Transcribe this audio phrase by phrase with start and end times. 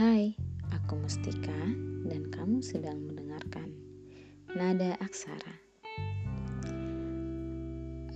[0.00, 0.32] Hai,
[0.72, 1.60] aku Mustika
[2.08, 3.68] dan kamu sedang mendengarkan
[4.48, 5.60] Nada Aksara.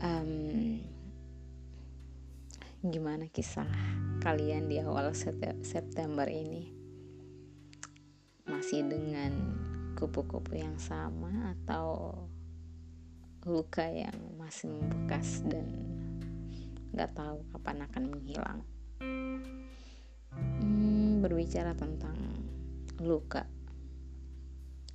[0.00, 0.80] Um,
[2.88, 3.68] gimana kisah
[4.24, 5.12] kalian di awal
[5.60, 6.72] September ini?
[8.48, 9.36] Masih dengan
[9.92, 12.16] kupu-kupu yang sama atau
[13.44, 15.68] luka yang masih membekas dan
[16.96, 18.64] gak tahu kapan akan menghilang?
[21.24, 22.20] Berbicara tentang
[23.00, 23.48] luka.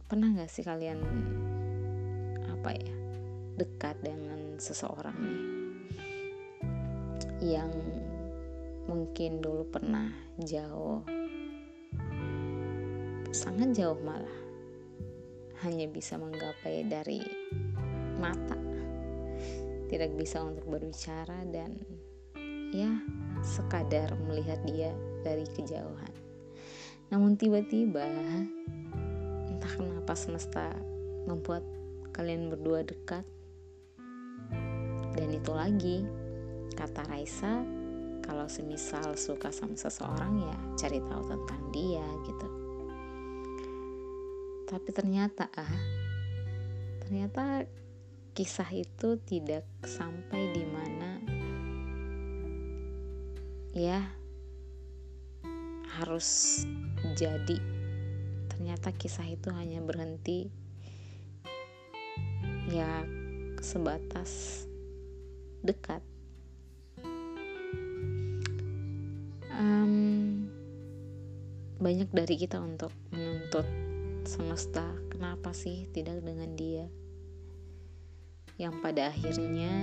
[0.06, 1.02] Pernah gak sih kalian
[2.46, 2.94] apa ya
[3.58, 5.42] dekat dengan seseorang nih
[7.40, 7.72] yang
[8.86, 10.12] mungkin dulu pernah
[10.44, 11.02] jauh
[13.32, 14.40] sangat jauh malah
[15.64, 17.24] hanya bisa menggapai dari
[18.20, 18.60] mata
[19.88, 21.80] tidak bisa untuk berbicara dan
[22.76, 22.92] ya
[23.42, 24.92] sekadar melihat dia
[25.24, 26.14] dari kejauhan.
[27.10, 28.06] Namun tiba-tiba
[29.50, 30.72] entah kenapa semesta
[31.26, 31.66] membuat
[32.14, 33.26] kalian berdua dekat.
[35.18, 36.06] Dan itu lagi
[36.78, 37.66] kata Raisa
[38.24, 42.48] kalau semisal suka sama seseorang ya cari tahu tentang dia gitu.
[44.70, 45.76] Tapi ternyata ah
[47.02, 47.66] ternyata
[48.38, 51.18] kisah itu tidak sampai di mana
[53.74, 54.19] ya
[56.00, 56.64] harus
[57.16, 57.60] jadi.
[58.52, 60.48] Ternyata kisah itu hanya berhenti
[62.70, 63.04] ya
[63.60, 64.64] sebatas
[65.66, 66.00] dekat.
[69.60, 70.48] Um,
[71.84, 73.68] banyak dari kita untuk menuntut
[74.24, 76.88] semesta kenapa sih tidak dengan dia?
[78.56, 79.74] Yang pada akhirnya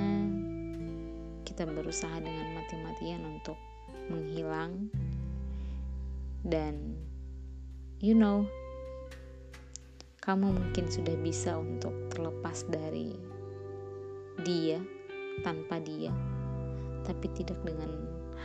[1.44, 3.56] kita berusaha dengan mati-matian untuk
[4.08, 4.88] menghilang
[6.46, 6.94] dan
[7.98, 8.46] you know
[10.22, 13.14] kamu mungkin sudah bisa untuk terlepas dari
[14.46, 14.78] dia
[15.42, 16.10] tanpa dia
[17.06, 17.90] tapi tidak dengan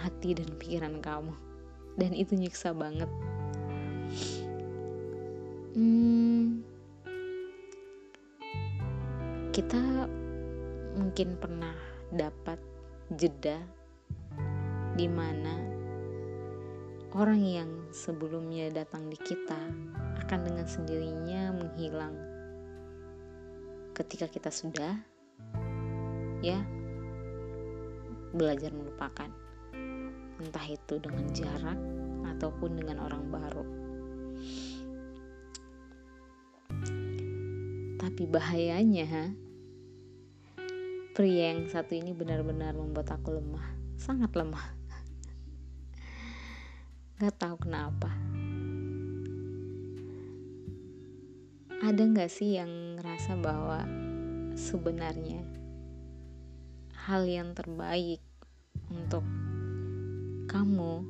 [0.05, 1.33] hati dan pikiran kamu.
[1.97, 3.09] Dan itu nyiksa banget.
[5.73, 6.61] Hmm,
[9.51, 10.07] kita
[10.95, 11.75] mungkin pernah
[12.11, 12.59] dapat
[13.15, 13.59] jeda
[14.95, 15.55] di mana
[17.15, 19.59] orang yang sebelumnya datang di kita
[20.23, 22.15] akan dengan sendirinya menghilang.
[23.91, 24.95] Ketika kita sudah
[26.39, 26.59] ya
[28.31, 29.27] belajar melupakan.
[30.41, 31.77] Entah itu dengan jarak
[32.33, 33.65] ataupun dengan orang baru.
[38.01, 39.35] Tapi bahayanya
[41.13, 43.67] pria yang satu ini benar-benar membuat aku lemah
[43.99, 44.80] sangat lemah
[47.21, 48.09] Gak tahu kenapa.
[51.85, 53.85] Ada gak sih yang ngerasa bahwa
[54.57, 55.45] sebenarnya
[57.05, 58.25] hal yang terbaik
[58.89, 59.21] untuk
[60.49, 61.05] kamu,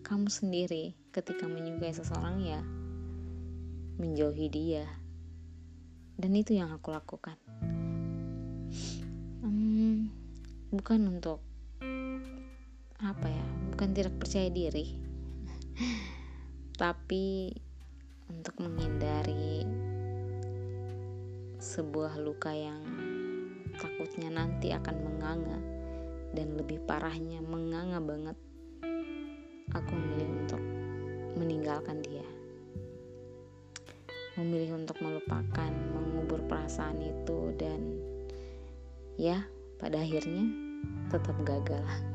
[0.00, 2.64] kamu sendiri ketika menyukai seseorang ya
[4.00, 4.88] menjauhi dia.
[6.16, 7.36] Dan itu yang aku lakukan.
[9.44, 10.08] Hmm,
[10.72, 11.44] bukan untuk
[12.96, 14.86] apa ya bukan tidak percaya diri.
[16.78, 17.50] Tapi
[18.30, 19.66] untuk menghindari
[21.58, 22.78] sebuah luka yang
[23.74, 25.58] takutnya nanti akan menganga
[26.38, 28.38] dan lebih parahnya menganga banget
[29.74, 30.62] aku memilih untuk
[31.34, 32.26] meninggalkan dia.
[34.38, 37.98] Memilih untuk melupakan mengubur perasaan itu dan
[39.18, 39.42] ya
[39.82, 40.46] pada akhirnya
[41.10, 42.13] tetap gagal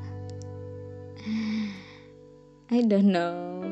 [2.75, 3.65] I don't know.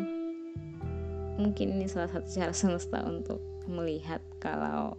[1.38, 4.98] Mungkin ini salah satu cara semesta untuk melihat kalau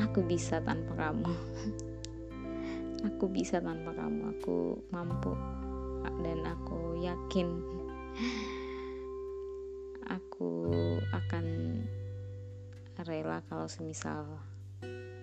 [0.00, 1.30] aku bisa tanpa kamu.
[3.14, 4.34] Aku bisa tanpa kamu.
[4.34, 5.30] Aku mampu
[6.18, 7.46] dan aku yakin
[10.18, 10.66] aku
[11.14, 11.46] akan
[13.06, 14.26] rela kalau semisal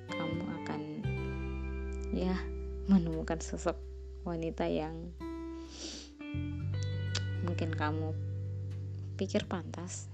[0.07, 0.81] kamu akan
[2.15, 2.35] ya
[2.87, 3.75] menemukan sosok
[4.23, 5.11] wanita yang
[7.45, 8.11] mungkin kamu
[9.15, 10.09] pikir pantas.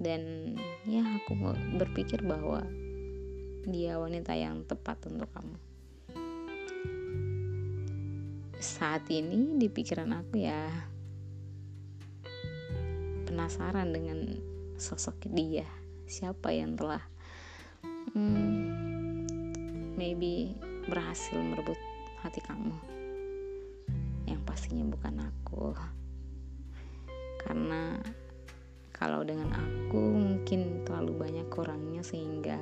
[0.00, 0.56] Dan
[0.88, 1.36] ya aku
[1.76, 2.64] berpikir bahwa
[3.68, 5.56] dia wanita yang tepat untuk kamu.
[8.56, 10.68] Saat ini di pikiran aku ya
[13.28, 14.40] penasaran dengan
[14.80, 15.68] sosok dia.
[16.08, 17.04] Siapa yang telah
[18.16, 19.28] hmm,
[20.00, 20.56] maybe
[20.88, 21.76] berhasil merebut
[22.24, 22.72] hati kamu?
[24.24, 25.76] Yang pastinya bukan aku
[27.40, 27.96] karena
[28.92, 32.60] kalau dengan aku mungkin terlalu banyak kurangnya sehingga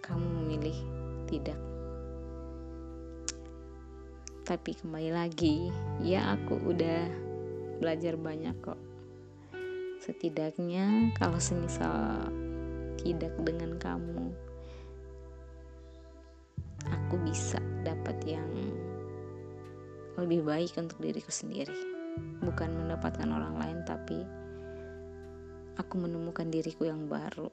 [0.00, 0.78] kamu memilih
[1.28, 1.60] tidak.
[4.48, 5.68] Tapi kembali lagi
[6.00, 7.04] ya aku udah
[7.84, 8.80] belajar banyak kok.
[10.00, 12.32] Setidaknya kalau semisal
[12.96, 14.32] tidak dengan kamu
[16.88, 18.48] aku bisa dapat yang
[20.16, 21.97] lebih baik untuk diriku sendiri
[22.42, 24.22] bukan mendapatkan orang lain tapi
[25.78, 27.50] aku menemukan diriku yang baru.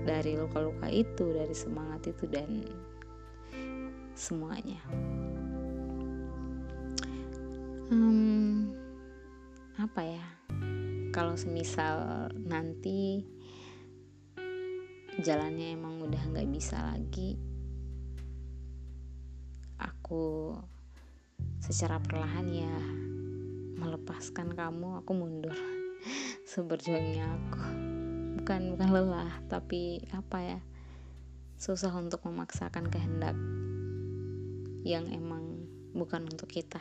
[0.00, 2.64] Dari luka-luka itu dari semangat itu dan
[4.16, 4.80] semuanya.
[7.90, 8.72] Hmm,
[9.76, 10.26] apa ya?
[11.10, 13.26] Kalau semisal nanti
[15.20, 17.36] jalannya emang udah nggak bisa lagi
[19.80, 20.54] aku
[21.60, 22.76] secara perlahan ya
[23.80, 25.56] melepaskan kamu aku mundur.
[26.52, 27.64] Seberjuangnya aku.
[28.40, 30.60] Bukan bukan lelah tapi apa ya?
[31.56, 33.36] Susah untuk memaksakan kehendak
[34.84, 35.64] yang emang
[35.96, 36.80] bukan untuk kita.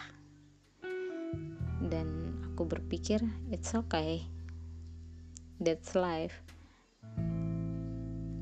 [1.80, 4.28] Dan aku berpikir it's okay.
[5.60, 6.36] That's life.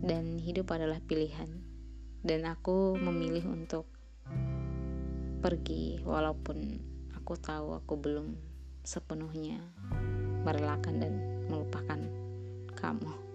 [0.02, 1.62] Dan hidup adalah pilihan.
[2.26, 3.86] Dan aku memilih untuk
[5.38, 6.58] pergi walaupun
[7.14, 8.47] aku tahu aku belum
[8.88, 9.60] sepenuhnya
[10.48, 11.14] merelakan dan
[11.52, 12.00] melupakan
[12.80, 13.27] kamu.